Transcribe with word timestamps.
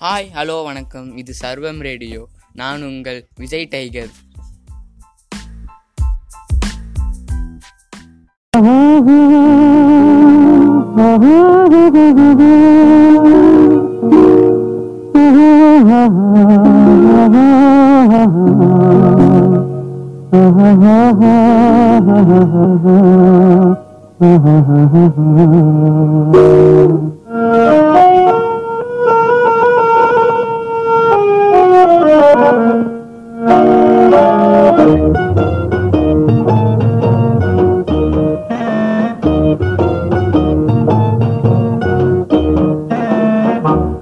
Hi 0.00 0.26
hello 0.34 0.64
வணக்கம். 0.64 1.16
இது 1.16 1.34
சர்வம் 1.44 1.78
ரேடியோ. 1.78 2.28
நான் 2.52 2.82
உங்கள் 2.82 3.28
விஜய் 3.36 3.68
டைகர். 3.70 4.08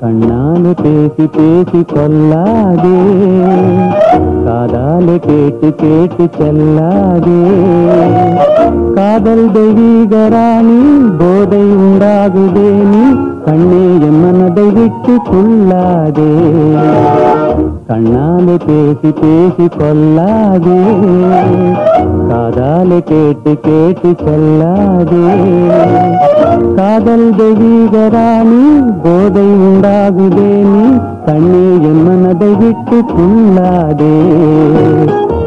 கண்ணாலே 0.00 0.72
பேசி 0.82 1.26
பேசி 1.26 1.80
கொல்லாதே 1.82 2.96
காதாலே 4.46 5.16
கேட்டு 5.18 5.74
கேட்டு 5.74 6.24
செல்லாதே. 6.38 7.38
காதல் 8.94 9.50
தெய்வீகராணி 9.50 10.78
போதை 11.18 11.62
உண்டாகுதே 11.62 12.68
நீ. 12.92 13.04
கண்ணே 13.44 13.82
என் 14.06 14.20
மனதை 14.20 14.64
விட்டு 14.64 15.16
கொள்ளாதே. 15.30 16.30
கண்ணாலே 17.88 18.56
பேசி 18.66 19.12
பேசி 19.20 19.68
கொல்லாதே 19.78 20.80
காதாலே 22.96 23.04
கேட்டு 23.04 23.60
கேட்டு 23.60 24.08
செல்லாதே. 24.08 25.24
காதல் 26.76 27.34
தெய்வீகராணி 27.38 28.62
போதை 29.02 29.44
உண்டாகுதே 29.44 30.50
நீ. 30.72 30.96
கண்ணே 31.26 31.82
என் 31.82 32.02
மனதை 32.02 32.48
விட்டு 32.48 33.04
கொள்ளாதே. 33.04 34.16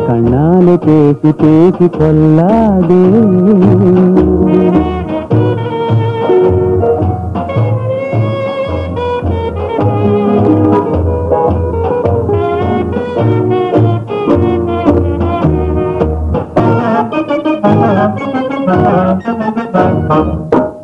கண்ணாலே 0.08 0.78
பேசி 0.86 1.34
பேசி 1.38 1.90
கொள்ளாதே. 1.90 3.02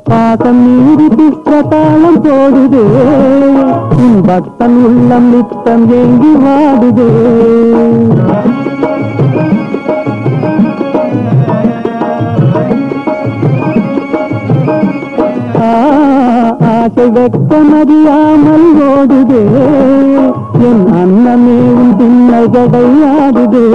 பாசம் 0.10 0.62
மீறி 0.64 1.08
பிஷ்டதாளம் 1.18 2.20
போடுதே. 2.24 2.84
உன் 4.04 4.20
பக்தன் 4.28 4.78
உள்ளம் 4.88 5.30
நித்தம் 5.32 5.86
ஏங்கி 6.00 6.32
வாடுதே. 6.44 7.08
ஆசை 16.74 17.06
வெட்கம் 17.10 17.74
அறியாமல் 17.82 18.70
ஓடுதே. 18.90 19.44
என் 20.68 20.86
அன்னமே 21.02 21.58
உன் 21.82 21.96
பின்னல் 21.98 22.52
ஆடுதே 23.14 23.66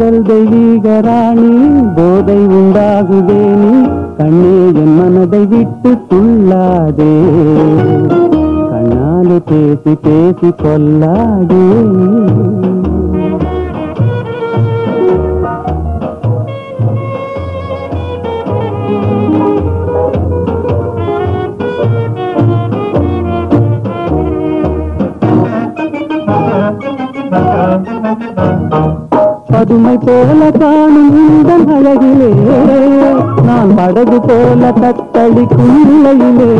காதல் 0.00 0.22
தெய்வீகராணி 0.28 1.48
போதை 1.96 2.36
உண்டாகுதே 2.58 3.40
நீ 3.58 3.72
கண்ணே 4.18 4.54
என் 4.82 4.94
மனதை 4.98 5.42
விட்டு 5.50 5.92
துள்ளாதே. 6.10 7.10
கண்ணாலே 8.70 9.38
பேசி 9.50 9.94
பேசி 10.06 10.50
கொல்லாதே 10.62 11.64
பதுமை 29.50 29.96
போல 30.06 30.50
காணும் 30.58 31.12
இந்த 31.22 31.52
அழகிலே. 31.76 32.30
நான் 33.46 33.72
படகு 33.76 34.20
போல 34.28 34.72
தத்தளிக்கும் 34.82 35.74
நிலையிலே 35.86 36.50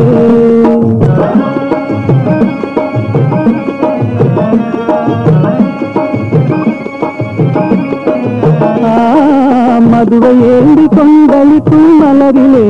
மதுவை 9.91 10.31
ஏந்தி 10.51 10.85
கொந்தளிக்கும் 10.95 11.89
மலரிலே. 12.01 12.65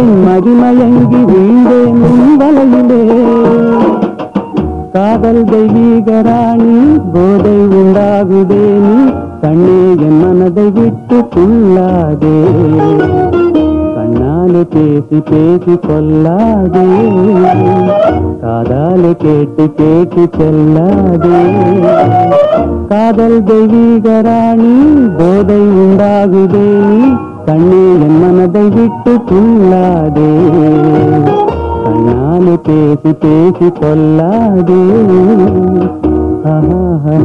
என் 0.00 0.14
மகிமயங்கி 0.26 1.20
வீழ்ந்தேன் 1.30 2.00
உன் 2.08 2.36
வலையிலே. 2.40 3.00
காதல் 4.94 5.42
தெய்வீகராணி 5.44 6.74
போதை 7.12 7.54
உண்டாகுதே 7.78 8.64
நீ 8.82 8.96
கண்ணே 9.42 9.76
என் 10.06 10.18
மனதை 10.20 10.66
விட்டு 10.76 11.18
துள்ளாதே 11.32 12.34
கண்ணாலே 13.96 14.62
பேசி 14.72 15.18
பேசி 15.30 15.74
கொல்லாதே 15.86 16.86
காதாலே 18.42 19.12
கேட்டு 19.16 19.66
கேட்டு 19.78 20.24
செல்லாதே. 20.36 21.36
காதல் 22.90 23.40
தெய்வீகராணி 23.48 24.72
போதை 25.18 25.60
உண்டாகுதே 25.82 26.66
நீ 26.90 27.00
கண்ணே 27.46 27.84
என் 28.00 28.18
மனதை 28.22 28.66
விட்டு 28.76 29.14
துள்ளாதே 29.30 30.30
கண்ணாலே 32.34 32.54
பேசி 32.66 33.10
பேசி 33.22 33.66
கொல்லாதே 33.78 34.80
ஆஹா 36.52 37.16